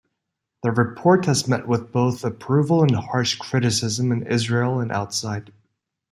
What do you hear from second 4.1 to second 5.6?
in Israel and outside.